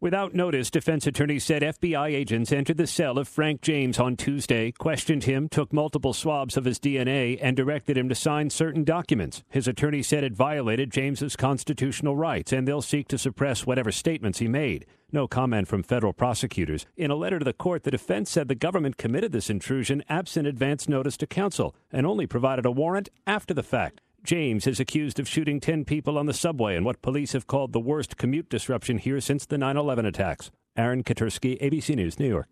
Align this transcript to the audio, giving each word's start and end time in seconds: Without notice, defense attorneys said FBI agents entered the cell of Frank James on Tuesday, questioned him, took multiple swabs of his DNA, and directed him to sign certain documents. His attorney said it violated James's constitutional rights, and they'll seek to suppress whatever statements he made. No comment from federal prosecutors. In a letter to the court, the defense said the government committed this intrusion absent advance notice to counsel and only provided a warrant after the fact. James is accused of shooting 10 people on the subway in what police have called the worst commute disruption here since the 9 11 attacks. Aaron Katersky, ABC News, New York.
Without 0.00 0.32
notice, 0.32 0.70
defense 0.70 1.08
attorneys 1.08 1.42
said 1.42 1.60
FBI 1.60 2.10
agents 2.10 2.52
entered 2.52 2.76
the 2.76 2.86
cell 2.86 3.18
of 3.18 3.26
Frank 3.26 3.62
James 3.62 3.98
on 3.98 4.16
Tuesday, 4.16 4.70
questioned 4.70 5.24
him, 5.24 5.48
took 5.48 5.72
multiple 5.72 6.12
swabs 6.12 6.56
of 6.56 6.66
his 6.66 6.78
DNA, 6.78 7.36
and 7.42 7.56
directed 7.56 7.98
him 7.98 8.08
to 8.08 8.14
sign 8.14 8.48
certain 8.48 8.84
documents. 8.84 9.42
His 9.48 9.66
attorney 9.66 10.04
said 10.04 10.22
it 10.22 10.34
violated 10.34 10.92
James's 10.92 11.34
constitutional 11.34 12.14
rights, 12.14 12.52
and 12.52 12.68
they'll 12.68 12.80
seek 12.80 13.08
to 13.08 13.18
suppress 13.18 13.66
whatever 13.66 13.90
statements 13.90 14.38
he 14.38 14.46
made. 14.46 14.86
No 15.10 15.26
comment 15.26 15.66
from 15.66 15.82
federal 15.82 16.12
prosecutors. 16.12 16.86
In 16.96 17.10
a 17.10 17.16
letter 17.16 17.40
to 17.40 17.44
the 17.44 17.52
court, 17.52 17.82
the 17.82 17.90
defense 17.90 18.30
said 18.30 18.46
the 18.46 18.54
government 18.54 18.98
committed 18.98 19.32
this 19.32 19.50
intrusion 19.50 20.04
absent 20.08 20.46
advance 20.46 20.88
notice 20.88 21.16
to 21.16 21.26
counsel 21.26 21.74
and 21.90 22.06
only 22.06 22.28
provided 22.28 22.64
a 22.64 22.70
warrant 22.70 23.08
after 23.26 23.52
the 23.52 23.64
fact. 23.64 24.00
James 24.28 24.66
is 24.66 24.78
accused 24.78 25.18
of 25.18 25.26
shooting 25.26 25.58
10 25.58 25.86
people 25.86 26.18
on 26.18 26.26
the 26.26 26.34
subway 26.34 26.76
in 26.76 26.84
what 26.84 27.00
police 27.00 27.32
have 27.32 27.46
called 27.46 27.72
the 27.72 27.80
worst 27.80 28.18
commute 28.18 28.50
disruption 28.50 28.98
here 28.98 29.22
since 29.22 29.46
the 29.46 29.56
9 29.56 29.78
11 29.78 30.04
attacks. 30.04 30.50
Aaron 30.76 31.02
Katersky, 31.02 31.58
ABC 31.62 31.96
News, 31.96 32.18
New 32.18 32.28
York. 32.28 32.48